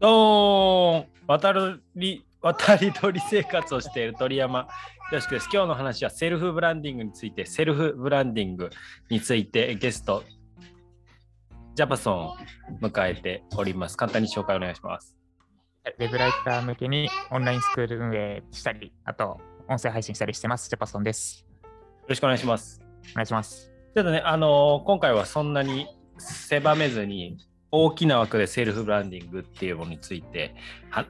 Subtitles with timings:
[0.00, 1.52] どーん渡
[1.96, 4.68] り渡り鳥生活をしている鳥山
[5.10, 5.48] よしくです。
[5.52, 8.70] 今日の話はセルフブランディングについて、セルフブランディング
[9.10, 10.22] についてゲスト、
[11.74, 12.36] ジャパソンを
[12.80, 13.96] 迎えております。
[13.96, 15.16] 簡単に紹介お願いします。
[15.98, 20.68] ウェブライター向けにオンラインスクール運営したり、あと音声配信したりしてます。
[20.68, 21.44] ジャパソンです。
[21.64, 21.68] よ
[22.06, 22.80] ろしくお願いします。
[23.12, 23.72] お願いします。
[23.96, 25.88] ちょっとね、あのー今回はそんなに
[26.18, 27.38] 狭めずに、
[27.70, 30.54] 大きな枠でセルフブランディングっていうものについて
[30.90, 31.06] は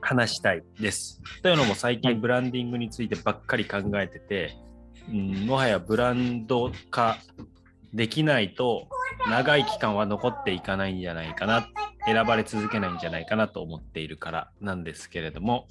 [0.00, 1.20] 話したいです。
[1.42, 4.56] というのも最はい近ブランディングについてばっかり考えてて、
[5.08, 7.18] うん、もはやブランド化
[7.92, 8.88] できないと
[9.28, 11.68] 長い期間は残っていかないんじゃないかな、
[12.04, 15.66] 選ばれ続けないんじゃないかなと思っているからなんですけれども、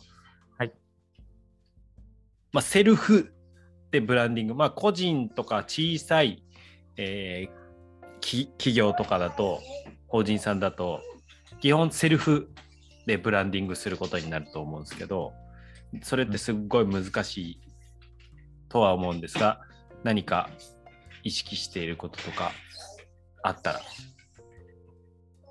[0.57, 0.73] はい。
[2.52, 3.34] まあ、セルフ
[3.91, 6.43] でブランディング、まあ、個人とか小さい、
[6.98, 7.65] えーき
[8.22, 9.62] 企業とかだと、
[10.08, 11.02] 法人さんだと、
[11.62, 12.49] 基本セルフ
[13.05, 15.34] でブランディングすることになると思うんですけど、
[16.02, 17.60] それってすっごい難しい
[18.70, 19.62] とは思うんですが、
[20.04, 20.49] 何か
[21.24, 22.52] 意識していることとか
[23.43, 23.82] あったら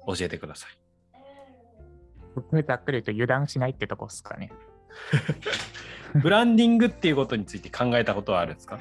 [0.06, 0.70] 教えてください。
[2.34, 4.52] 僕ざっくり言うと油断しないってとこですかね。
[6.22, 8.78] ブランディングっていうことについて考えたことはあるんですか？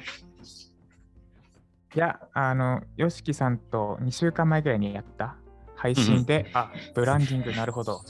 [1.94, 5.36] いや、あの、ヨシキさんと2週間前ぐらいにやった
[5.76, 8.00] 配信で、あ、ブランディングなるほど。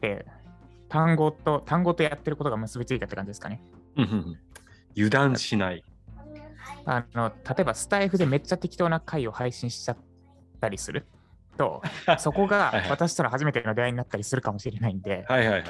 [0.00, 0.26] で、
[0.88, 3.62] 単語と、単語とやってることが結びついたって感じですかね。
[3.96, 4.38] うんうんうん
[4.94, 5.82] 油断しない。
[6.84, 9.96] あの、例えばスタイフでめっちゃ適当な回を配信しちゃっ
[10.60, 11.06] たりする
[11.56, 11.82] と、
[12.18, 15.64] そこが私との初めての出会いになったりするかもしれないんで、はいはいはい。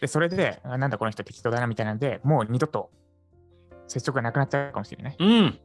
[0.00, 2.90] で、それで、あなんだこの人適当だなみたいなんで、もう二度と
[3.86, 5.16] 接触がなくなっちゃうかもしれない。
[5.18, 5.58] うん。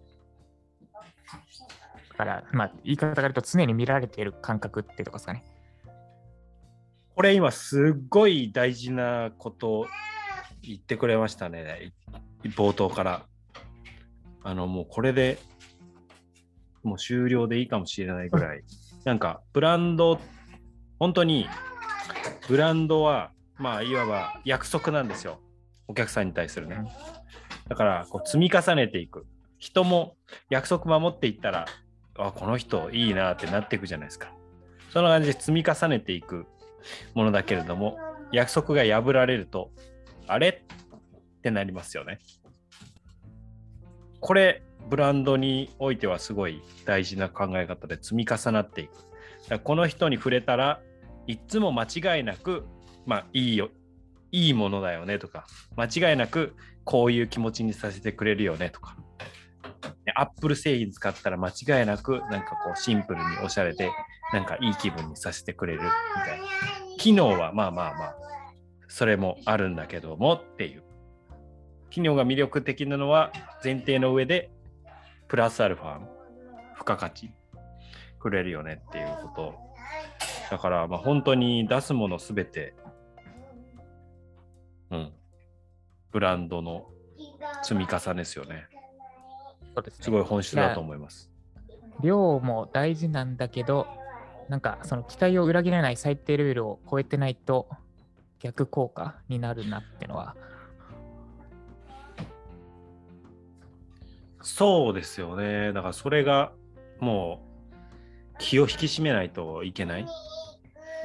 [2.18, 5.44] だから、まあ、言い方が言うと常に見られている感覚ってとこですかね。
[7.16, 9.88] これ今すっごい大事なことを
[10.62, 11.92] 言ってくれましたね。
[12.44, 13.26] い冒頭から。
[14.44, 15.40] あのもうこれで
[16.84, 18.64] もう終了でいいかもしれないぐらい。
[19.04, 20.20] なんかブランド、
[21.00, 21.48] 本当に
[22.48, 25.40] ブランドはまあいわば約束なんですよ。
[25.88, 26.78] お客さんに対するね。
[27.68, 29.26] だからこう積み重ねていく。
[29.58, 30.16] 人も
[30.50, 31.66] 約束守っていったら、
[32.18, 34.32] あ、この人いいなってなっていくじゃないですか。
[34.92, 36.46] そんな感じで積み重ねていく
[37.14, 38.00] ものだけれども、
[38.32, 39.72] 約束が破られると、
[40.28, 42.20] あれってなりますよね。
[44.20, 48.94] これ、ブランドにおいてはすごい大事な考え方で積み重なっていく。
[48.94, 49.06] だか
[49.50, 50.82] らこの人に触れたら
[51.28, 52.66] いつも間違いなく、
[53.06, 53.70] まあいいよ、
[54.32, 55.46] いいものだよねとか、
[55.76, 58.98] 間違いなくこういう気持ちにさせてくれるよねとか。
[60.16, 63.90] アップル製品使ったら間違いなくなんかこうシンプルにおしゃれで
[64.34, 65.88] なんかいい気分にさせてくれるみ
[66.24, 66.46] たいな。
[66.98, 68.16] 機能はまあまあまあ、
[68.88, 70.84] それもあるんだけどもっていう。
[71.90, 73.32] 機能が魅力的なのは
[73.64, 74.52] 前提の上で、
[75.28, 76.00] プラスアルファ
[76.74, 77.32] 付加価値
[78.20, 79.56] くれるよねっていうこと。
[80.52, 82.74] だからまあ本当に出すものすべて、
[84.92, 85.14] うん、
[86.12, 86.88] ブランドの
[87.64, 88.68] 積み重ねですよね。
[89.78, 91.30] そうですねすごい本質だと思います。
[92.02, 93.88] 量も大事なんだけど、
[94.50, 97.70] なんかその期待を裏切らない最低レベルを超えてないと
[98.40, 100.36] 逆効果になるなってのは、
[104.42, 105.74] そうですよね。
[105.74, 106.52] だからそれが
[107.00, 110.08] もう気を引き締めないといけない。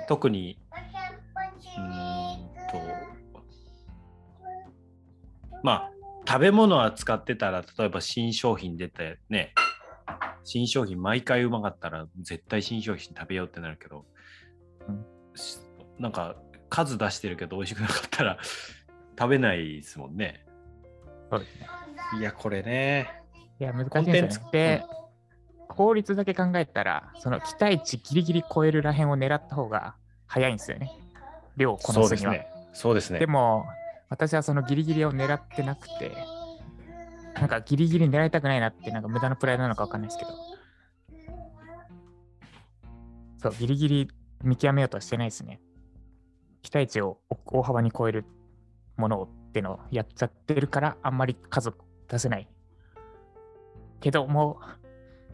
[0.09, 0.59] 特に、
[1.77, 2.38] うーん
[2.71, 2.81] と、
[5.62, 5.92] まあ、
[6.32, 9.53] 食べ物は使ってたら、例えば新商品出てね、
[10.44, 14.06] 新商品毎回うまかったら絶対新商品食べようってなるけど、
[14.88, 15.04] うん
[15.37, 15.59] し
[15.98, 16.37] なんか
[16.70, 18.38] 数出してるけど美味しくなかったら
[19.19, 20.47] 食べないですもんね。
[21.31, 21.69] そうですね。
[22.19, 23.12] いや、これね。
[23.60, 24.50] いや、難しいですよね。
[24.53, 24.84] で、
[25.69, 29.96] 効率だけ考えたら、その期待値ギリギリ超えるらへんを狙った方が
[30.26, 30.90] 早いんですよね。
[31.58, 32.06] 量をこなすには。
[32.06, 32.46] そうですね。
[32.73, 33.19] そうですね。
[33.19, 33.67] でも、
[34.12, 36.14] 私はそのギリギリを狙ってなくて、
[37.35, 40.32] なんかギリギリ狙いたくないなって、なんか無駄なプライドなのかわかんないですけど。
[43.38, 44.11] そう、ギリギリ
[44.43, 45.62] 見極めようとはしてないですね。
[46.61, 48.26] 期待値を大幅に超える
[48.99, 51.73] ものをってのをやっちゃってるから、あんまり数
[52.06, 52.47] 出せない。
[54.03, 54.61] けど、も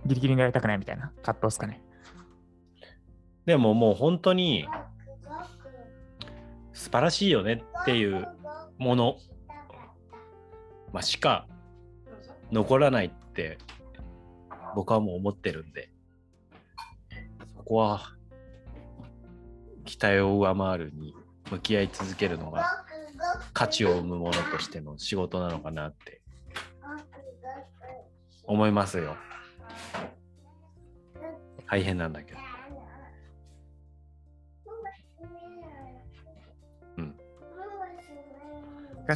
[0.04, 1.82] うギリギリ狙いたくないみたいな葛藤ですかね。
[3.44, 4.69] でももう本当に
[6.72, 8.38] 素晴らしいよねっていう
[8.78, 9.16] もの、
[10.92, 11.46] まあ、しか
[12.50, 13.58] 残らないって
[14.75, 15.90] 僕はもう思ってるんで
[17.56, 18.14] そこは
[19.84, 21.14] 期待を上回るに
[21.50, 22.84] 向き合い続けるのが
[23.52, 26.20] 価値を生むものとしての仕事なのかなって
[28.44, 29.16] 思いますよ。
[31.70, 32.38] 大変なんだけど。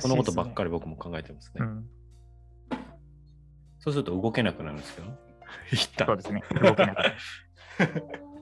[0.01, 1.61] そのことばっかり僕も考えてますね。
[1.61, 1.87] うん、
[3.79, 5.09] そうすると動けなくなるんですけど、
[5.73, 6.43] 一旦そうですね。
[6.61, 7.13] 動けなくなる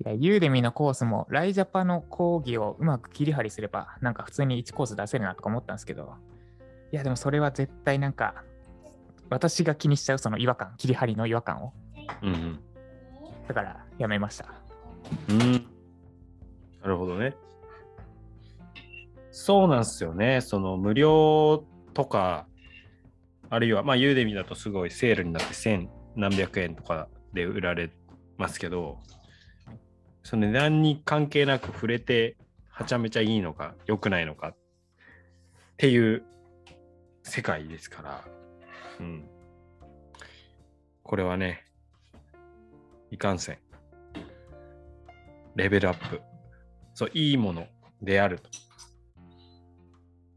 [0.00, 6.14] いや、ユーデミのコースも、ライジャパの講義をうまく切り張りすれば、なんか普通に1コース出せるなとか思ったんですけど、
[6.92, 8.44] いや、でもそれは絶対なんか、
[9.28, 11.72] 私が気にしちゃうその違和感、切り張りの違和感を。
[12.22, 12.60] うんうん。
[13.48, 14.46] だから、やめました。
[15.28, 15.52] うん。
[16.80, 17.34] なるほどね。
[19.40, 20.40] そうなんですよね。
[20.40, 21.64] その無料
[21.94, 22.48] とか、
[23.48, 27.92] あるいは、まあ、ユーデミだとすごいセールになって千何百円とかで売られ
[28.36, 28.98] ますけど、
[30.24, 32.36] その値段に関係なく触れて、
[32.68, 34.56] はちゃめちゃいいのか、良くないのかっ
[35.76, 36.24] ていう
[37.22, 38.24] 世界ですから、
[38.98, 39.28] うん。
[41.04, 41.64] これはね、
[43.12, 43.58] いかんせん。
[45.54, 46.20] レベルアップ。
[46.92, 47.68] そう、いいもの
[48.02, 48.67] であると。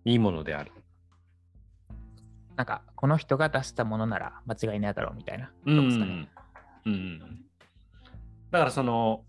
[0.06, 0.72] いいものである。
[2.56, 5.52] なんか、この人が出したものなら間違いないだろうみたいな。
[5.66, 6.06] うんど
[6.86, 7.46] うん。
[8.52, 9.24] だからその、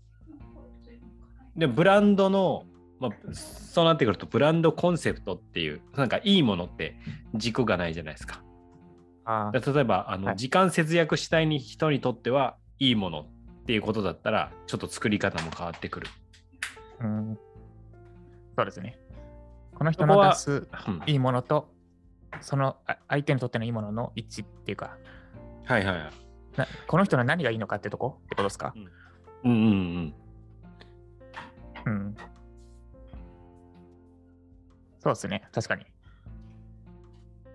[1.55, 2.65] でブランドの、
[2.99, 6.95] まあ、そうなってくると、ブランドコンセプトっていう、なんかいいものって
[7.35, 8.43] 軸がないじゃないですか。
[9.25, 13.25] あで例えば、あの、はい時間節約したい人にとってはいいものっ
[13.65, 16.07] ていうことだったら、ちょっと作り方も変わってくる。
[16.99, 17.39] あ、うん。
[18.57, 18.99] そうですね。
[19.75, 21.73] この人の出すうんいいものと、
[22.41, 24.97] そのあ相手にとってのいいものの一致っていうか、
[25.65, 26.11] はいはいはい。
[26.57, 28.19] なこの人の何がいいのかってとこ？
[28.25, 28.73] ってことですか？
[28.75, 30.13] うんうんうん。
[31.85, 32.15] うん。
[34.99, 35.43] そうですね。
[35.51, 35.85] 確かに。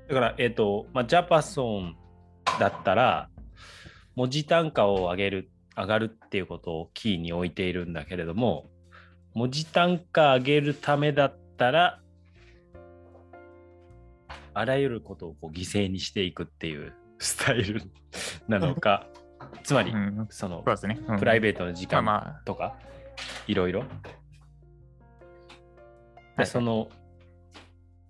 [0.09, 1.97] だから、えっ、と、まあ、ジャパソン
[2.59, 3.31] だったら、
[4.17, 8.71] 文字単価を上げる、上がるっていうことをキーに置いているんだけれども、
[9.35, 12.01] 文字単価上げるためだったら、
[14.59, 17.83] あらゆることをこう犠牲にしていくっていうスタイル
[18.49, 19.07] なのか、
[19.63, 20.27] つまりう、ん。
[20.31, 20.99] そのね。
[21.07, 22.77] うんプライベートの時間まあまあ、とか、
[23.47, 23.81] いろいろ。
[23.81, 23.89] はい
[26.39, 26.89] でその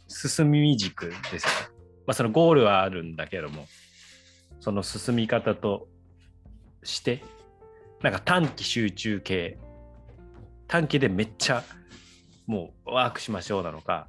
[0.06, 1.78] 進み軸ですよね。
[2.06, 3.66] まあそのゴールはあるんだけども、
[4.60, 5.88] その進み方と
[6.82, 7.22] して、
[8.02, 9.58] なんか短期集中系、
[10.66, 11.62] 短期でめっちゃ
[12.46, 14.08] もうワークしましょうなのか、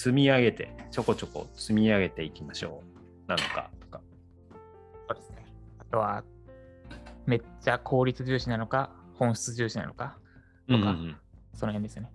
[0.00, 2.82] 積み上げて、ちょこちょこ積み上げていきましょ
[3.26, 4.00] うなのかとか。
[5.08, 5.44] そうですね。
[5.78, 6.24] あとは、
[7.26, 10.16] めっちゃ効率重視なのか、本質重視なのか、
[10.66, 11.16] とかうんうんうん
[11.52, 12.10] その辺ですね。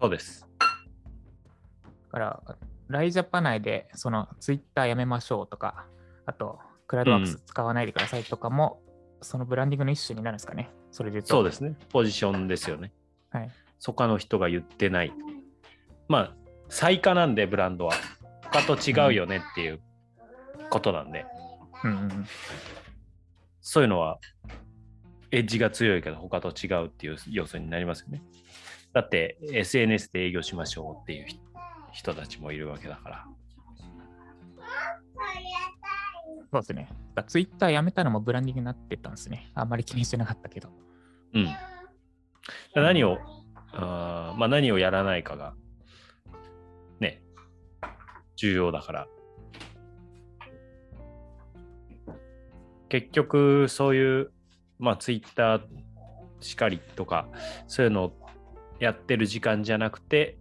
[0.00, 0.46] そうです。
[0.60, 0.66] だ
[2.12, 2.42] から、
[2.86, 5.86] ライジャパ内で、そのツイッターやめましょうとか、
[6.26, 8.80] あと、クラウドワークス使わないでくださいとかも、
[9.20, 10.70] そのブランディングの一種になるんですかね。
[10.92, 11.30] それで言うと。
[11.30, 11.74] そうですね。
[11.88, 12.92] ポジションですよね。
[13.30, 13.50] はい。
[13.80, 15.12] 他の人が言ってない。
[16.08, 16.34] まあ、
[16.68, 17.94] 最下なんで、ブランドは。
[18.42, 19.80] 他と違うよねっていう
[20.70, 21.26] ことなんで、
[21.84, 22.26] うんうんうん。
[23.60, 24.18] そういうのは、
[25.30, 28.22] エッジが強いけど、他と違うっていう要素になりますよね。
[28.92, 31.46] だって、SNS で営業しましょうっていう人
[31.96, 33.24] 人たちもいるわけだから。
[36.52, 36.88] そうですね。
[37.26, 39.50] ツイッターやめたのもブランディングになってたんですね。
[39.54, 40.68] あんまり気にしてなかったけど。
[41.32, 41.48] うん。
[42.74, 43.18] 何を、
[43.78, 45.54] あまあ、何をやらないかが、
[46.98, 47.22] ね、
[48.36, 49.06] 重要だから。
[52.88, 54.32] 結局、そういう、
[54.78, 55.62] まあ、ツイッター
[56.40, 57.28] しかりとか、
[57.66, 58.12] そういうのを
[58.78, 60.38] やってる時間じゃなくて、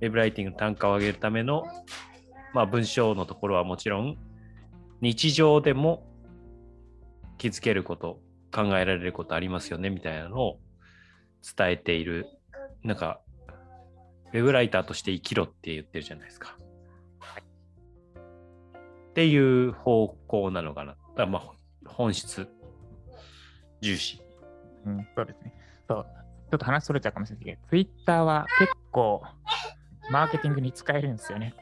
[0.00, 1.64] ウェブライティング単価を上げるための、
[2.52, 4.16] まあ、文章のところはもちろん、
[5.00, 6.06] 日常でも
[7.38, 8.20] 気づけること、
[8.52, 10.58] 考えられることありますよねみたいなのを
[11.56, 12.26] 伝えている、
[12.82, 13.20] なんか、
[14.32, 16.56] ウェブライターとして生きろって言ってるじゃないですか。
[19.10, 20.96] っていう方向なのかな。
[21.16, 22.48] だまあ、本質
[23.80, 24.22] 重視。
[24.86, 25.52] うん、そうですね。
[25.88, 26.06] そう。
[26.50, 29.22] ちょっと話それちゃうかもしれないけど、ツイッターは結構、
[30.10, 31.54] マーケティングに使えるんですよね。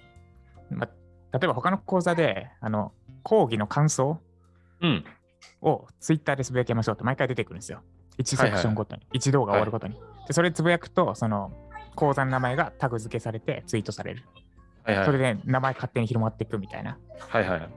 [0.71, 0.87] ま
[1.33, 2.93] 例えば他の講座で、あの、
[3.23, 4.21] 講義の感想
[4.81, 5.05] うん。
[5.63, 7.83] をツイッターでつぶやきましょうって毎回出てくるんですよ。
[8.19, 10.01] 1セクションごとに、1動画終わるごとに。
[10.27, 11.53] で、それつぶやくと、その、
[11.95, 14.25] 講座の名前がタグ付けされてツイートされる。
[14.85, 15.07] はいはい。
[15.07, 16.99] それで名前勝手に広まっていくみたいな。
[17.19, 17.71] はいはいはい。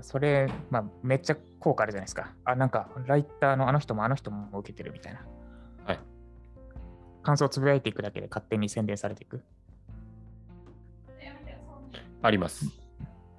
[0.00, 2.32] それ、まあ、めっちゃ効果あるじゃないですか。
[2.44, 5.24] あ、なんか、ライターのあの人もあの人も受けてるみたいな。
[5.84, 6.00] はい。
[7.22, 9.42] 感想をつぶやいていくだけで勝手に宣伝されていく。
[12.22, 12.85] あります。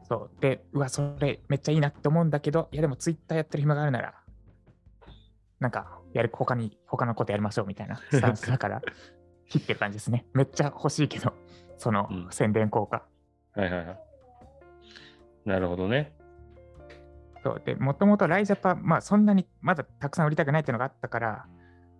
[0.08, 0.42] そう。
[0.42, 4.14] で、うわ、それめっちゃいいなって思うんだけど、いや、でもツイッターやってる暇があるなら、
[5.60, 8.82] なんか、やる、他に、他のことやりましょうみたいなスタンスだから、
[9.50, 10.26] 切ってる感じですね。
[10.34, 11.34] めっちゃ欲しいけど、
[11.78, 13.06] そのうん宣伝効果。
[13.54, 14.00] はいはいはい。
[15.46, 16.14] なるほどね。
[17.44, 21.46] そうで、もともとライジャパ、まあそんなにまだたくさん売りたくないっていうのがあったから、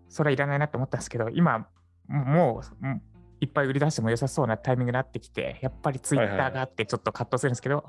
[0.10, 1.68] それはいらないなって思ったんですけど、今、
[2.08, 3.02] もううん
[3.40, 7.84] いっぱい売り出しても良さそうなタイミングになってきて、やっぱりツイッターがあってちょっと葛藤するんですけど、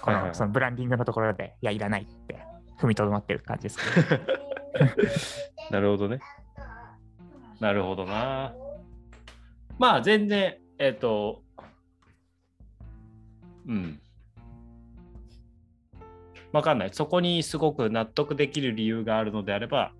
[0.00, 2.38] このそのブランディングのところで、いや、いらないって
[2.78, 4.22] 踏みとどまってる感じですけど。
[5.70, 6.20] なるほどね。
[7.60, 8.54] なるほどな。
[9.78, 11.42] まあ全然、えっ、と、
[13.66, 14.00] うん。
[16.52, 16.90] わかんない。
[16.92, 19.92] そこにすごく納得できる理由があるのであれば、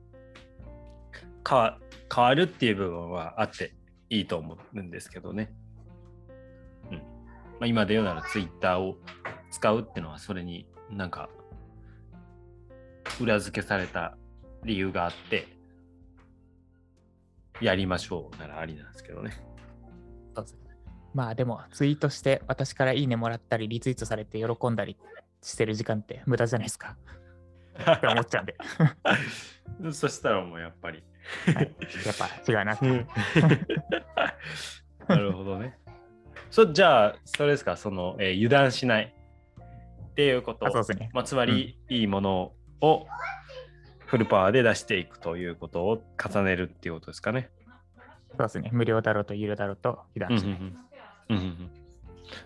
[1.45, 3.75] 変わるっていう部分はあって
[4.15, 5.53] いいと思うんですけどね。
[6.91, 6.99] うん。
[6.99, 7.03] ま
[7.63, 8.97] あ、今で言うならツイッターを
[9.51, 11.29] 使うっていうのはそれになんか
[13.21, 14.17] 裏付けされた
[14.65, 15.49] 理由があって、
[17.61, 19.33] やりましょうならありなんですけどね。
[21.15, 24.97] まあでも、ツイートして私からいいねもらったり、リツイートされて喜んだり
[25.43, 26.97] してる時間って無駄じゃないですか。
[27.79, 31.03] って思っちゃうんで、そしたらもうやっぱり。
[31.55, 32.87] はい、やっぱ違うなって。
[35.09, 35.79] なるほどね。
[36.51, 39.15] そじゃあ、それですか、その、えー油断しない
[40.11, 41.11] っていうことあ、そうですね。
[41.13, 43.07] まあ、つまり、いいものを
[44.07, 47.51] フルパワーで出していくということを重ねるっていうことですかね。
[48.31, 48.71] そうですね。
[48.73, 50.59] 無料だろうと有料だろうと油断しない。
[50.59, 50.77] うんうん
[51.31, 51.71] うんうんうん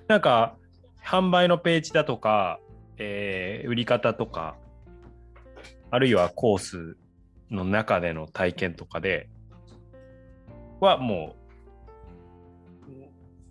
[0.06, 0.56] なんか
[1.04, 2.60] 販売のページだとか、
[2.98, 4.56] えー売り方とか
[5.90, 6.96] あるいはコース
[7.50, 9.28] の中での体験とかで
[10.80, 11.37] はもう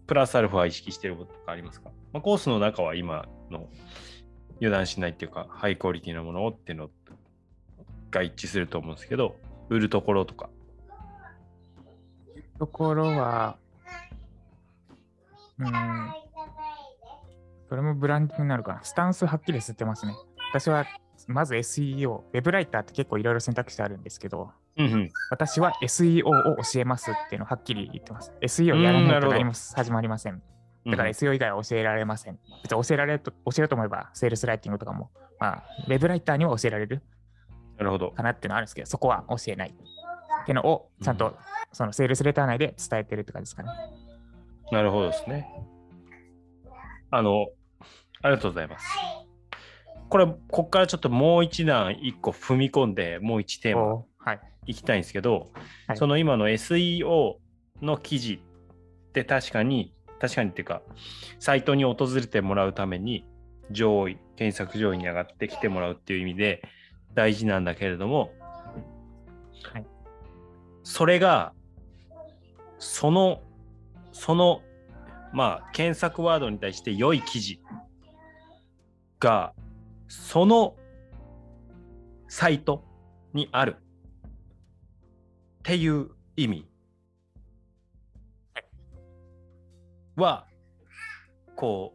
[0.08, 3.68] プラスアルファ意識してることとかありますか、まあ、コースの中は今の
[4.58, 6.90] 油断しないっていうかハイクオリティなものをっていうの
[8.10, 9.36] が一致すると思うんですけど
[9.70, 10.50] 売るところとか
[12.58, 13.58] ところは、
[15.60, 15.68] うん、
[17.70, 18.84] それもブランディングになるかな。
[18.84, 20.16] スタンスはっきり捨てますね。
[20.52, 20.86] 私は
[21.28, 28.32] まず SEO、ウェブライターって結構いろいろ選択肢あるんですけど、うんうん私は SEO を教えますっていうのをはっきり言ってます。
[28.42, 30.42] SEO やらうんないと何も始まりません。
[30.86, 32.40] だから SEO 以外は教えられません。
[32.64, 37.04] 別に教えられると、教えると思えば、セールスライティングとかも、まあ、ウェブライターには教えられる
[37.78, 39.70] なるほどかなっていうのはあるんですけど、そこは教えない。
[39.70, 41.38] っていうのを、ちゃんと、
[41.74, 43.70] そのセールスレター内で伝えてるって感じですかね。
[44.72, 45.48] なるほどですね。
[47.12, 47.48] あの、
[48.22, 48.86] ありがとうございます。
[50.10, 54.40] これ、ここからちょっともう一段一個踏み込んで、もう一テーマおはい。
[54.68, 55.50] いきたいんですけど、
[55.88, 55.98] はい。
[55.98, 57.36] その今の SEO
[57.82, 60.82] の記事って確かに、確かにっていうか、
[61.40, 63.26] サイトに訪れてもらうために
[63.72, 66.62] 上位、検索上位に上がってきてもらうっていう意味で
[67.14, 68.32] 大事なんだけれども、
[69.72, 69.86] はい。
[70.84, 71.54] それが、
[72.80, 73.42] その、
[74.12, 74.62] その、
[75.34, 77.62] まあ、検索ワードに対して良い記事
[79.20, 79.54] が、
[80.08, 80.76] その
[82.28, 82.84] サイト
[83.34, 83.78] にある
[85.68, 86.08] っていう
[86.38, 86.66] 意味。
[90.16, 90.48] は、
[91.58, 91.94] こ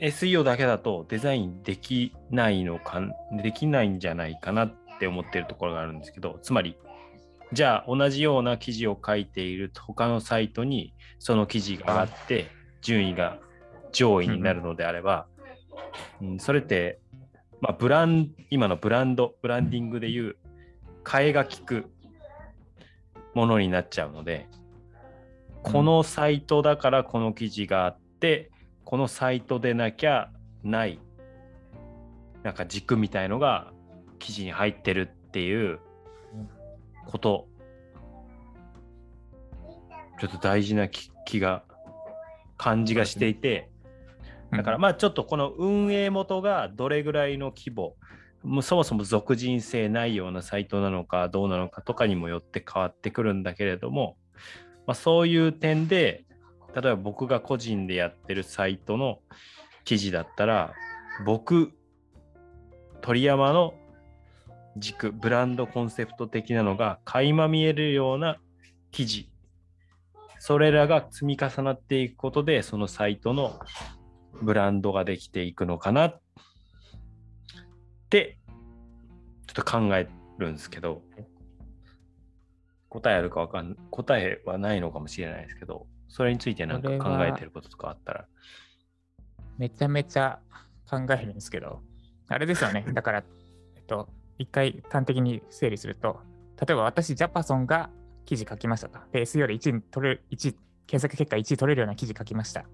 [0.00, 3.02] う、SEO だけだとデザインできないのか、
[3.42, 6.78] できないんじゃないかなって思ってるところがあるんですけど、つまり、
[7.52, 12.46] じゃあ同じような記事を書いている他のサイトにその記事が上がって
[12.80, 13.40] 順位が
[13.92, 15.26] 上位になるのであれば、
[16.22, 16.98] うん、それって、
[17.60, 20.36] まあ、ブラン今のブランド、ブランディングでいう
[21.04, 21.93] 替えが利く
[23.34, 24.48] ものになっちゃうので、
[25.62, 28.50] このサイトだからこの記事があって、
[28.84, 30.30] このサイトでなきゃ
[30.62, 31.00] ない、
[32.42, 33.72] なんか軸みたいのが
[34.18, 35.80] 記事に入ってるっていう
[37.06, 37.48] こと、
[40.20, 41.64] ちょっと大事な気気が、
[42.56, 43.70] 感じがしていて、
[44.52, 47.96] だからまあちょっとこの運営元がどれぐらいの規模、
[48.44, 54.16] もうそもそも属人性ないようなサイトなのかどうなのかとかにもよって変わってくるんだけれども、
[54.86, 56.24] まあ、そういう点で
[56.74, 59.20] 例えば僕が個人でやってるサイトの
[59.84, 60.74] 記事だったら
[61.24, 61.72] 僕
[63.00, 63.74] 鳥山の
[64.76, 68.38] 軸ブランドコンセプト的なのが垣間見えるような
[68.90, 69.30] 記事。
[70.38, 73.58] それらが積み重なっていくことでそのサイトの
[74.42, 76.20] ブランドができていくのかなっ
[78.14, 78.38] て、
[79.48, 81.02] ちょっと考えるんですけど、
[82.88, 88.26] 答えあるかわかん答えはないのかもしれないですけど、それについてなんか考えてることとかあったら。
[89.58, 90.38] めちゃめちゃ
[90.88, 91.82] 考えるんですけど、
[92.28, 92.84] あれですよね。
[92.94, 93.24] だから、
[93.74, 96.20] えっと、一回端的に整理すると、
[96.64, 97.90] 例えば私、ジャパソンが
[98.26, 99.00] 記事書きましたと。
[99.10, 100.56] で、SEO で1位取れる、1位、
[100.86, 102.64] 検索結果1位取れるような記事書きました。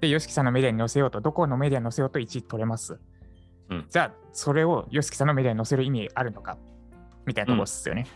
[0.00, 2.98] で、YOSHIKI さんのメディアに載せようと、どこのメディアに載せようと1位取れます。
[3.72, 6.58] うんじゃあ、それを YOSHIKI さんのメディアに載せる意味あるのか
[7.26, 8.06] みたいなところですよね。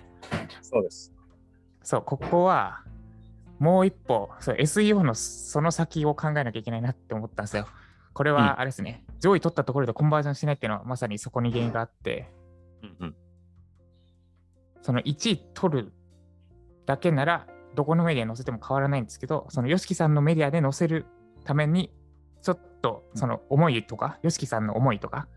[0.63, 1.13] そうです。
[1.83, 2.83] そう、ここは、
[3.59, 7.69] もう一歩、そう SEO のその先を考えなきゃいけないなって思ったんですよ。
[8.13, 12.31] これうんは、あれですね、上位取ったところでコンバージョンしないっていうのはまさにそこに原因があって、
[12.83, 13.17] うんうん。
[14.83, 15.93] その1位取る
[16.87, 21.07] だけなら、どこのメディアに載せても変わらないんですけど、その YOSHIKI さんのメディアで載せる
[21.45, 21.93] ために、
[22.43, 25.29] ちょっとその思いとか、YOSHIKI さんの思いとか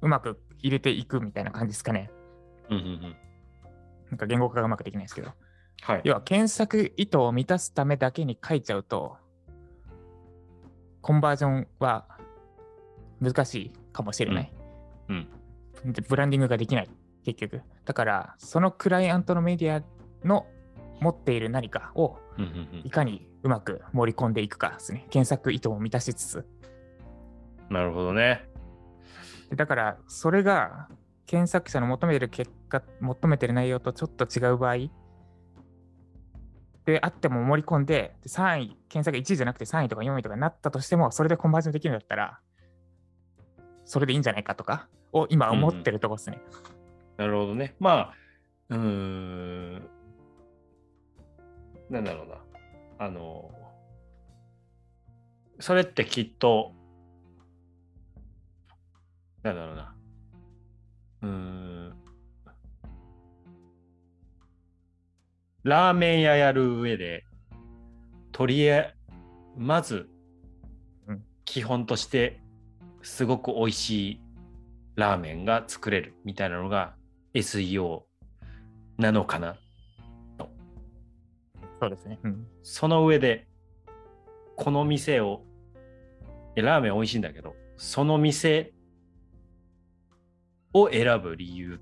[0.00, 2.10] うまく入れていくみたいな感じですかね。
[2.70, 3.16] うんうんうん。
[4.10, 5.32] なんか言語化がうまくできないですけど。
[5.82, 6.00] はい。
[6.04, 9.16] 要は検索意図を満たすためだけに書いちゃうと、
[11.00, 12.06] コンバージョンは
[13.20, 14.52] 難しいかもしれない。
[15.08, 15.28] うん。
[15.92, 16.90] でブランディングができない、
[17.24, 17.62] 結局。
[17.84, 20.46] だから、そのクライアントのメディアの
[21.00, 25.06] 持っている何かをうんうんいかにうまく盛り込んでいくかですね。
[25.10, 26.46] 検索意図を満たしつつ。
[27.68, 27.74] うん。
[27.74, 28.47] なるほどね。
[29.50, 30.88] でだから、それが
[31.26, 34.76] 検索者の求めてる結果、求めてる内容とちょっと違う場合
[36.84, 42.40] であっても盛り込んで、で3位、検索1位じゃなくて3位とか4位とかになったとしても、それでコンバージョンできるんだったら、
[43.84, 46.40] それでいいんじゃないかとかを今思ってるとこですね。
[47.16, 47.74] なるほどね。
[47.78, 48.14] まあ、
[48.70, 49.88] うーん。
[51.90, 52.36] なんだろうな。
[52.98, 53.50] あの、
[55.58, 56.72] それってきっと、
[59.48, 59.94] なんだろうな。
[61.22, 61.94] うーん。
[65.64, 67.24] ラーメン屋やる上で、
[68.32, 68.94] とりあえ
[69.56, 70.08] まず
[71.08, 72.40] うん、基本として、
[73.02, 74.20] すごく美味しい
[74.96, 76.94] ラーメンが作れるみたいなのが
[77.34, 78.02] SEO
[78.98, 79.56] なのかな。
[81.80, 82.18] そうですね。
[82.24, 82.46] うん。
[82.62, 83.46] その上で、
[84.56, 85.44] この店を、
[86.56, 88.72] ラーメン美味しいんだけど、その店
[90.82, 91.80] を選ぶ理由、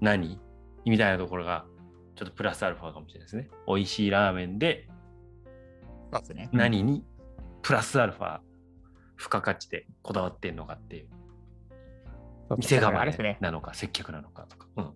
[0.00, 0.38] 何？
[0.84, 1.64] みたいなところが、
[2.16, 3.48] ちょっとプラスアルファかもしれないですね。
[3.66, 4.88] 美味しいラーメンで。
[6.52, 7.04] 何に
[7.62, 8.40] プラスアルファ、
[9.16, 11.08] 付加価値でこだわってんのかっていう、
[12.58, 13.38] 店構え。
[13.40, 14.66] なのか、接客なのかとか。
[14.76, 14.90] うん、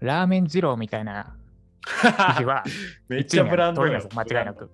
[0.00, 1.36] ラーメン二郎みたいな
[1.86, 2.64] 記事は
[3.08, 4.70] めっちゃブランド1位には取れないです間違いなく。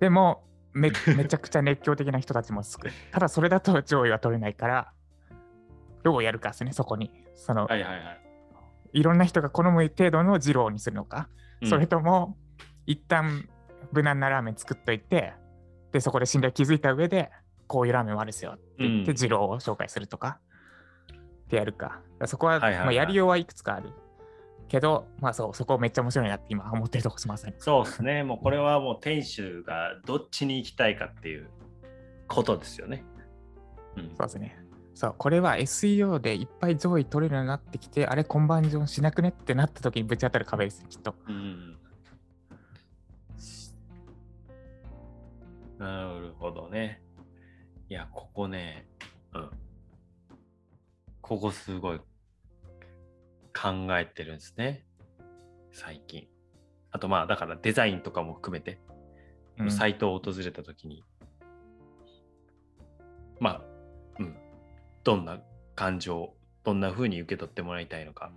[0.00, 2.92] でもめ、めちゃくちゃ熱狂的な人たちも少ない。
[3.12, 4.92] ただそれだと上位は取れないから、
[6.02, 7.10] どうやるかですね、そこに。
[7.34, 8.20] その、はいはいはい。
[8.92, 11.28] いろんな人が好む程度の二郎にするのか、
[11.62, 12.36] うんそれとも、
[12.86, 13.46] 一旦
[13.92, 15.34] 無難なラーメン作っといて、
[15.92, 17.30] で、そこで信頼築いた上で、
[17.66, 20.38] こういうラーメンもあるんですよって言って、うん二郎を紹介するとか、
[21.12, 22.00] ってやるか。
[22.26, 23.90] そこは、まあ、やりようはいくつかある。
[24.70, 27.54] けど、まあそう、そこめっちゃ面白いなって今思ってるとこしますね。
[27.58, 28.22] そうですね。
[28.22, 31.50] もうこれはもう店主がどっちに行きたいかっていう
[32.28, 33.04] ことですよね。
[33.96, 34.56] うんそうですね。
[34.94, 41.14] そう、これは SEO でいっぱい上位取れるようになってきて、あれコンバージョンしなくねってなった時にぶち当たる壁ですね、きっと。
[41.28, 41.76] うん
[45.78, 47.02] なるほどね。
[47.88, 48.86] いや、ここね、
[49.32, 49.50] うん。
[51.22, 52.00] ここすごい
[53.52, 54.84] 考えてるんですね。
[55.72, 56.26] 最近。
[56.90, 58.80] あとまあ、だからデザインとかも含めて、
[59.58, 61.04] うんサイトを訪れたときに、
[63.40, 63.62] まあ、
[64.18, 64.34] うん、
[65.04, 65.42] どんな
[65.74, 66.34] 感情、
[66.64, 68.32] どんな風に受け取ってもらいたいのか。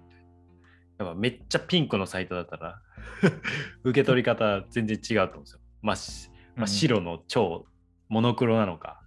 [0.99, 2.82] やっぱめっちゃピンクのサイトだったら、
[3.84, 5.60] 受け取り方全然違うと思うんですよ。
[5.82, 7.65] まあ、しまあ、白の超
[8.10, 9.02] モノクロなのか、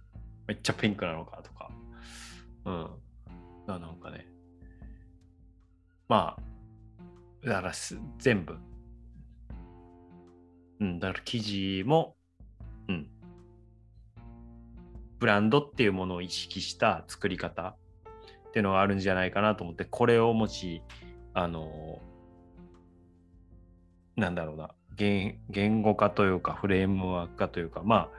[0.47, 1.71] めっちゃピンクなのかとか。
[2.65, 2.89] うん。
[3.67, 4.27] ななんかね。
[6.07, 8.57] まあ、だからす全部。
[10.79, 12.15] うん、だから記事も、
[12.87, 13.09] うん。
[15.19, 17.75] ブランドっていうものを意識した作り方
[18.49, 20.83] っていうのがあるんじゃないかなと思って、これをもし、
[21.33, 22.01] あの、
[24.15, 28.09] なんだろうな、言言語化というか、フレームワーク化というか、まあ、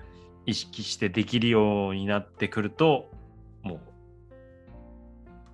[0.47, 3.11] 意識してできるようになってくると、
[3.63, 3.81] もう、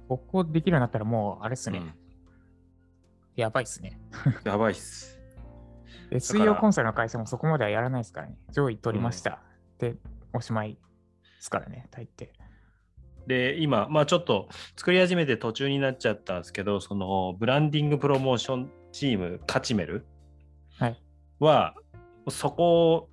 [0.09, 2.04] ここできるようになったらもう、あれっすね、うん
[3.37, 3.99] やばいっすね。
[4.45, 5.19] やばいっす。
[6.11, 8.37] SEO コンサルの会社もそこまではやらないですからね。
[8.53, 9.41] 上位取りました。
[9.79, 9.97] で、
[10.33, 10.75] おしまい。
[10.75, 10.79] で
[11.41, 12.29] すからね、大抵。
[13.27, 20.07] で、今、まあちょっと作り始めて途中になっちゃったんですけど、そのブランディングプロモーションチーム、カチメル
[20.79, 21.03] はい。
[21.41, 21.75] は、
[22.29, 23.09] そこを、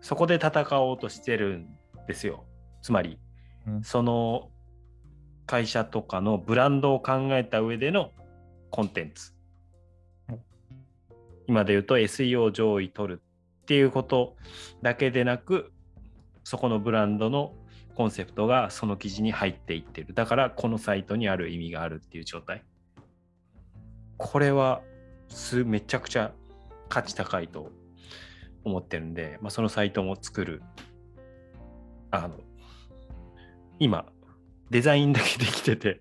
[0.00, 1.68] そこで戦おうとしてるん
[2.06, 2.44] ですよ。
[2.82, 3.18] つまり、
[3.66, 4.50] うんその
[5.46, 8.12] 会社とかのブランドを考えた上での
[8.70, 9.33] コンテンツはい。
[11.46, 13.22] 今で言うと SEO 上位取る
[13.62, 14.36] っていうこと
[14.82, 15.72] だけでなく、
[16.42, 17.54] そこのブランドの
[17.94, 20.14] コンセプトがその記事に入っていってる。
[20.14, 22.62] だからこのサイトにある意味があるっていう状態。
[24.16, 24.82] これは
[25.28, 26.32] すめちゃくちゃ
[26.88, 27.72] 価値高いと
[28.64, 30.62] 思ってるんで、まあ、そのサイトも作る。
[32.10, 32.38] あの、
[33.78, 34.06] 今、
[34.70, 35.98] デザインだけできてて、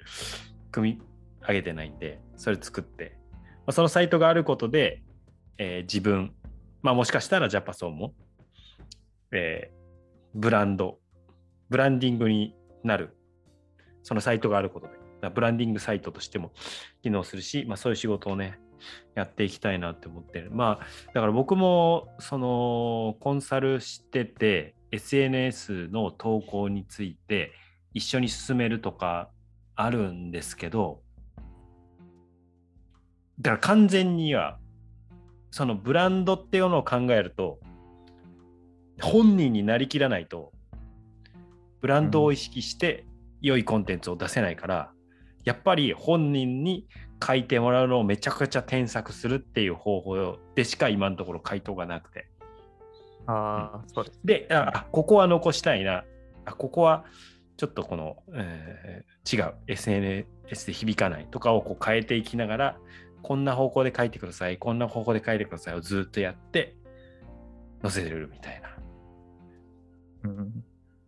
[0.71, 1.01] 組み
[1.47, 5.01] 上げてないんで、それ作って、まあ、そのサイトがあることで、
[5.57, 6.33] えー自分、
[6.81, 8.13] まあもしかしたらジャパソンも、
[9.31, 9.83] えー
[10.35, 10.99] ブランド、
[11.69, 13.15] ブランディングになる、
[14.01, 16.51] そのサイトがあることで、ブランディングサイトとしても
[17.03, 18.59] 機能するし、まあそういう仕事をね、
[19.15, 20.49] やっていきたいなって思ってる。
[20.51, 27.51] まあ、だから僕も、その、コンサルしてて、SNS の投稿について
[27.93, 29.31] 一緒に進めるとか
[29.75, 31.01] あるんですけど、
[33.39, 34.59] だから完全には、
[35.53, 37.59] そのブランドっていうのを考えると、
[38.99, 40.51] 本人になりきらないと、
[41.79, 43.05] ブランドを意識して
[43.39, 44.91] 良いコンテンツを出せないから、
[45.45, 46.87] やっぱり本人に
[47.23, 52.25] 書いてもらうのをめちゃくちゃ添削するっていう方法でしか今のところ回答がなくて。
[53.27, 54.19] ああ、そうです。
[54.25, 56.03] で、あ、あここは残したいな。
[56.45, 57.05] あ、ここは
[57.57, 62.77] ちょっとこの、えー違う SNS で響かないとかをこう変えていきながら、
[63.23, 66.75] こんな方向で書いてください、こんな方向で書いてくださいをずっとやって
[67.81, 68.69] 載せてるみたいな。
[70.25, 70.63] うん、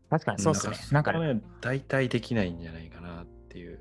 [0.09, 0.77] 確かにそうですね。
[0.91, 3.79] なんかね、そこね、代替できないんじゃないかなっていう。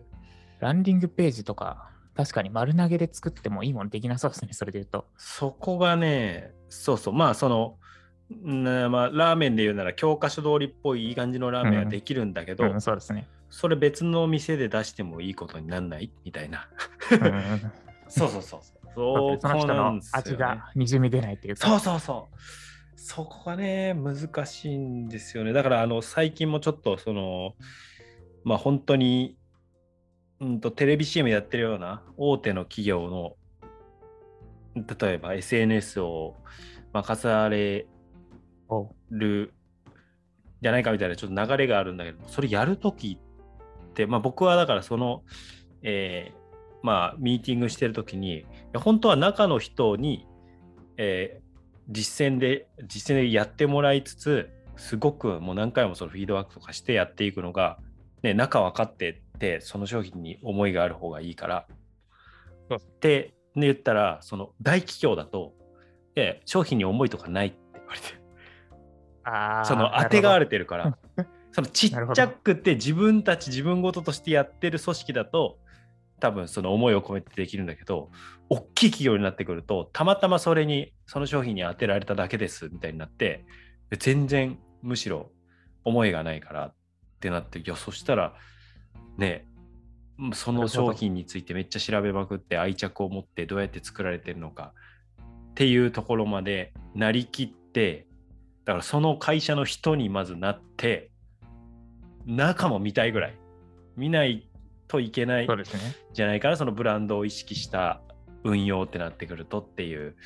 [0.61, 5.07] ランディングページとか、確かに丸投げで作ってもいいものできなそうですね、それで言うと。
[5.17, 7.79] そこがね、そうそう、まあその、
[8.33, 13.29] んまあ、ラーメンで言うなら教科書通りっぽいいい感じのラーメンはできるんだけど、うん、そうですね。
[13.51, 16.69] それ別の店で出してもいいことになんないみたいな。
[18.15, 18.61] そうそうそう。
[18.95, 21.67] そうその人の味がにじみ出ないっていうか。
[21.69, 22.37] そうそうそう。
[22.97, 25.53] そこがね、難しいんですよね。
[25.53, 27.55] だから、あの、最近もちょっと、その、
[28.45, 29.37] まあ、本当に、
[30.41, 33.37] うんと、テレビ CM やってるような大手の企業の、
[34.77, 36.37] 例えば SNS を
[36.93, 37.87] 任され
[39.11, 39.53] る
[40.63, 45.23] じゃないかみたいなちょっと流れがあるんだけど、それやるときって、まあ、僕はだからその、
[45.83, 46.44] えー
[46.85, 48.45] まあ、ミーティングしてるときに、
[48.75, 50.27] 本当は中の人に、
[50.97, 51.45] えー
[51.89, 57.79] 実践で、実践でやってもらいつつ、すごくもう何回もそのフィードバックとかしてやっていくのが、
[58.23, 61.67] ね、中分かってって、その商品に思いがある方がいいから。
[62.75, 65.53] って言ったら、その大企業だと、
[66.17, 68.07] いや商品に思いとかないって言われて。
[69.25, 70.99] あーその当てがわれてるから、
[71.53, 75.59] そのちっちゃくて自分たち自分事としてやってる組織だと、
[76.21, 78.11] 多分その思いを込めてできるんだけど、
[78.49, 83.45] 大きい企業になってくると、たまたまそれに、その商品に当てられただけですみたいになって、
[83.99, 85.31] 全然むしろ
[85.85, 86.75] 思いがないからっ
[87.21, 88.35] てなって、いや、そしたら、
[89.19, 89.47] ね、
[90.33, 94.73] その商品についてめっちゃ調べまくって愛着を持ってどうやって作られてるのか
[95.51, 98.07] っていうところまでなりきって
[98.65, 101.11] だからその会社の人にまずなって
[102.27, 103.39] 中も見たいぐらい。
[103.97, 104.49] 見ない
[104.89, 105.49] といけない。
[106.13, 108.01] じゃないかなそのブランドを意識した
[108.43, 110.17] 運用ってなってくるとっていう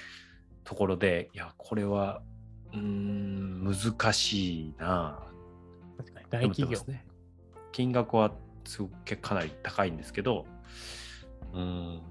[0.65, 2.23] ところでいやこれは
[2.73, 5.23] うーん難しいな。
[5.99, 6.27] 確かに。
[6.27, 6.81] ぁ大企業。
[6.93, 7.05] ね。
[7.73, 8.33] 金額は
[8.65, 10.47] すごくかなり高いんですけど
[11.55, 12.03] うーん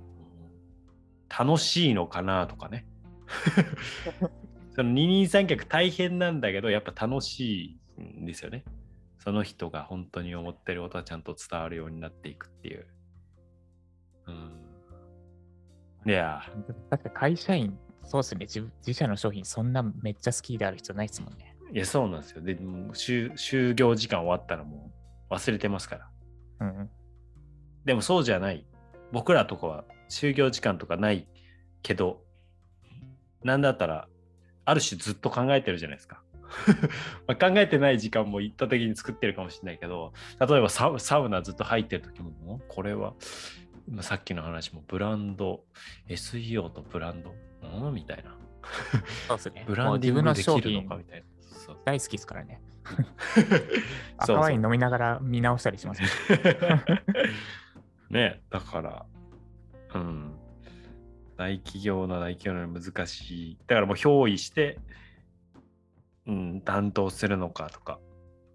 [1.29, 2.85] 楽しいのかなとかね。
[4.75, 8.63] その二人三脚大変なんだけどやっぱ楽しいんですよね
[9.27, 12.87] その人が本当に思ってることはちゃんと伝わるようになっていくっていう
[14.25, 16.41] うんいや
[16.89, 18.71] だって会社員、そうですね自。
[18.77, 21.57] 自社の商品、そんなめっちゃ好きである必要ないですもんね。
[21.73, 24.93] いやそうなんですよでもう就就業時間終わったらも
[25.29, 26.09] う忘れてますから
[26.61, 26.89] うんうん。
[27.83, 28.65] でもそうじゃない。
[29.11, 31.27] 僕らとかは就業時間とかない
[31.81, 32.21] けど、
[33.43, 34.07] なんだったら、
[34.63, 36.23] ある種ずっと考えてるじゃないですか。
[37.27, 43.13] まあ考えてない時間も一方的に作ってるかもしれないけど、例えばサウサウナずっと入ってる時も、んこれは、
[43.89, 45.63] まあさっきの話もブランド、
[46.07, 48.37] SEO とブランド、うんみたいな。
[49.27, 49.65] そうですね。
[49.67, 51.25] ブランディングできるのかみたいな。
[51.85, 52.61] 大好きですからね。
[54.17, 56.07] 赤ワイン飲みながら見直したりしますね。
[58.09, 59.05] ねだから、
[59.95, 60.33] うん。
[61.37, 63.57] 大企業の大企業の難しい。
[63.67, 64.79] だからもう憑依して、
[66.27, 67.99] うん、担当するのかとか。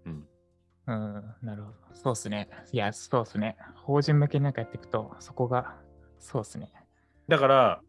[0.05, 0.27] うん。
[0.87, 1.75] うん、なるほど。
[1.93, 2.49] そうですね。
[2.71, 3.57] いや、そうですね。
[3.75, 5.75] 法人向けになんかやっていくと、そこが、
[6.19, 6.71] そうですね。
[7.27, 7.81] だから、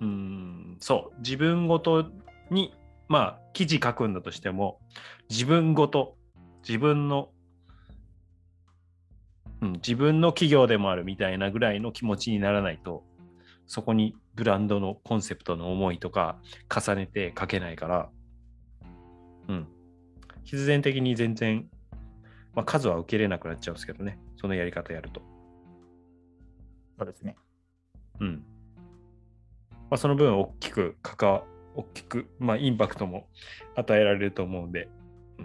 [0.00, 2.10] うん、そう、自分ごと
[2.50, 2.74] に、
[3.08, 4.80] まあ、記事書くんだとしても、
[5.30, 6.16] 自分ごと、
[6.66, 7.30] 自分の、
[9.60, 13.04] うん、自分の企業でもあるみたいなぐらいの気持ちにならないと、
[13.66, 18.10] そこにブランドのコンセプトの思いとか重ねて書けないから、
[19.48, 19.68] うん、
[20.44, 21.68] 必然的に全然、
[22.54, 25.22] まあ、数は受けれなくなっちゃうんですけどね、そのやり方やると。
[26.98, 27.36] そうですね。
[28.20, 28.44] うん。
[29.90, 33.28] まあ、その分大きく関わ、大きく、まあ、インパクトも
[33.74, 34.88] 与えられると思うんで、
[35.38, 35.44] うん。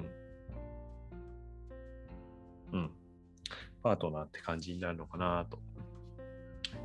[2.79, 2.91] うん。
[3.81, 5.57] パートナーって感じになるのかなと。
[5.57, 5.61] す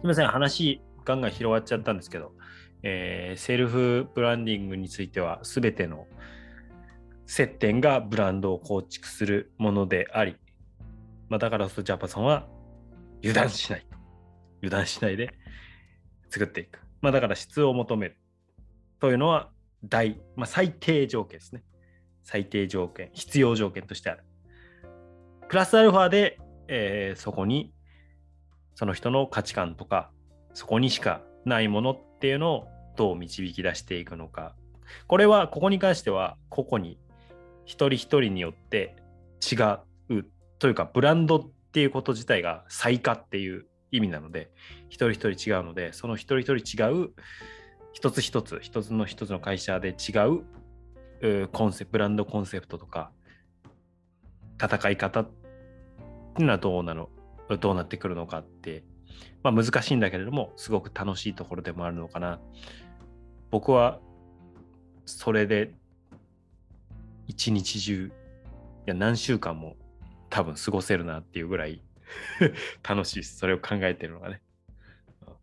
[0.02, 2.32] みません、話ガンガン広がっちゃったんですけど、
[2.82, 6.06] えーセルフブランディングについては、すべての
[7.26, 10.36] 接点がブランドを構築するものであり、
[11.28, 12.46] まあ、だからこそジャパソンは
[13.22, 13.86] 油断しない。
[14.62, 15.34] 油断しないで
[16.30, 16.80] 作っていく。
[17.00, 18.16] まあだから質を求める
[19.00, 19.50] というのは
[19.84, 21.62] 大、まあ、最低条件ですね。
[22.22, 24.24] 最低条件、必要条件としてある。
[25.48, 27.74] プラスアルファで、えーそこに
[28.74, 30.10] その人の価値観とか、
[30.52, 34.54] そこにしかないものっていうのをどう導き出していくのか。
[35.06, 36.98] これは、ここに関しては、個々に
[37.64, 38.96] 一人一人によって
[39.40, 39.56] 違
[40.10, 40.24] う
[40.58, 44.50] というか、ブランドっていうこと自体が最下っていう意味なので、
[44.88, 47.10] 一人一人違うので、その一人一人違う、
[47.92, 50.12] 一つ一つ、一つの一つの会社で違
[51.42, 53.12] うコンセプ、ブランドコンセプトとか、
[54.62, 55.24] 戦い方っ
[56.34, 57.08] ていうのはどうなの、
[57.60, 58.84] どうなってくるのかって、
[59.42, 62.40] まあ難しいんだけれども、すごく楽しいところでもあるのかな。
[63.50, 64.00] 僕は、
[65.06, 65.74] それで、
[67.26, 68.10] 一日中、い
[68.86, 69.76] や、何週間も
[70.30, 71.82] 多分過ごせるなっていうぐらい
[72.88, 73.38] 楽しいです。
[73.38, 74.42] それを考えてるのがね。
[75.26, 75.34] うん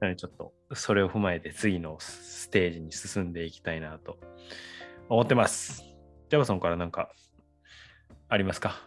[0.00, 4.18] なのでちょっとそれを踏まえて次のステージに進んでいきたいなと
[5.08, 5.84] 思ってます。
[6.28, 7.12] ジャバソンからなんか
[8.28, 8.82] ありますか？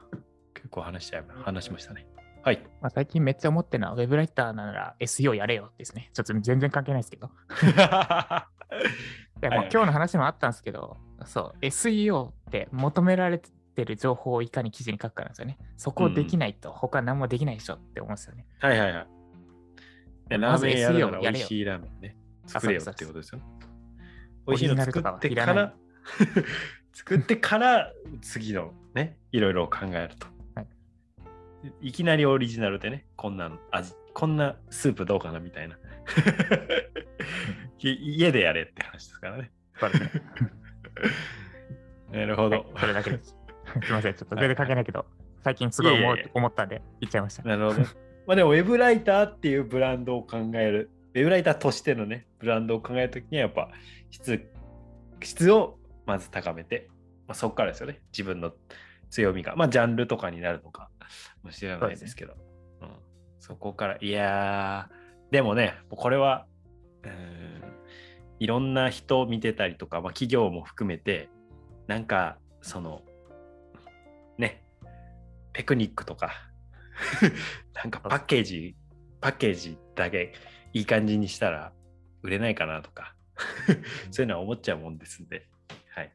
[0.53, 2.05] 結構話しちゃい話しましたね。
[2.43, 2.61] はい。
[2.81, 6.09] まあ、最近めっちゃ思ってるのは、ウェブライターなら SEO やれよですね。
[6.13, 7.27] ちょっと全然関係ないですけど。
[7.71, 15.57] いやもうはい今日の話もあったんですけど、そう、SEO って求められてる情報をいかに記事に書くかなんですよね。
[15.77, 18.45] そこをできないと他何もできないでしょって思うんですよね。
[18.59, 19.07] はいはいはい。
[20.29, 22.17] でラーメンやるなら美味しいラーメンね。
[22.47, 23.41] あ作れよってことですよ
[24.47, 25.73] 美味しいの作っていからら、
[26.93, 30.27] 作ってから次のね、いろいろ考えると。
[30.55, 30.67] はい
[31.81, 35.79] いきなりオリジナルでね、こんなの味、こんなスープどうかなみたいな。
[37.79, 39.51] い家でやれって話ですからね。
[42.11, 42.57] なるほど。
[42.57, 43.35] はい、それだけです。
[43.83, 45.05] すみません、ちょっと全然関係ないけど、
[45.43, 47.43] 最近すごい思ったんで言っちゃいました。
[47.43, 47.81] なるほど。
[48.27, 53.69] まあでも、ウェブライターっていうブランドを考える、ウェブライターとしてのね、ブランドを考えるときには、やっぱ
[54.09, 54.51] 質、
[55.21, 56.87] 質をまず高めて、
[57.27, 58.53] まあ、そこからですよね、自分の
[59.09, 59.55] 強みが。
[59.55, 60.89] まあ、ジャンルとかになるのか
[61.43, 62.33] もしれないですけど、
[62.79, 62.91] そ,、うん、
[63.39, 66.45] そこから、いやー、でもね、これは、
[67.03, 67.63] うーん、
[68.39, 71.29] いろんな人を見てたりとか、まあ、企業も含めて、
[71.87, 73.01] なんか、その、
[74.37, 74.63] ね、
[75.53, 76.31] テクニックとか、
[77.73, 78.75] なんかパッケージ、
[79.21, 80.33] パッケージだけ
[80.73, 81.73] いい感じにしたら
[82.21, 83.15] 売れないかなとか、
[84.11, 85.47] そういうのは思っちゃうもんですんで、
[85.89, 86.11] はい。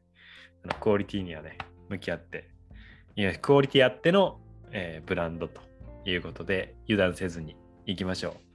[0.63, 1.57] あのクオリティにはね、
[1.89, 2.49] 向き合って、
[3.15, 4.39] いやクオリティあっての、
[4.71, 5.61] えーブランドと
[6.05, 7.55] いうことで、油断せずに
[7.85, 8.50] いきましょう。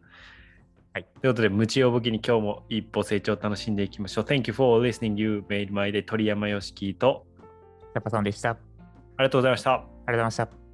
[0.96, 1.06] はい。
[1.20, 4.24] ということで、無知を武器に今日も一歩成長を楽しんでいきましょう。
[4.24, 5.12] Thank you for listening.
[5.16, 6.02] You made my day.
[6.02, 7.26] 鳥山よしきと、
[7.92, 8.52] ジャパソンでした。
[8.52, 8.58] あり
[9.18, 9.70] ありがとうございました。
[9.72, 10.65] がとうございました。